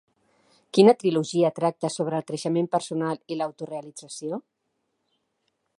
[0.77, 4.45] Quina trilogia tracta sobre el creixement personal i l'autorealització?